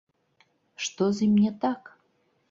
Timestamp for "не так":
1.43-1.91